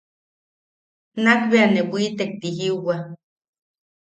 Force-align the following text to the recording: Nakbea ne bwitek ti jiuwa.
Nakbea 1.23 1.65
ne 1.71 1.81
bwitek 1.89 2.31
ti 2.41 2.49
jiuwa. 2.57 2.95